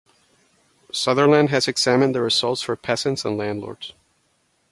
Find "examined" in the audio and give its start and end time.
1.67-2.15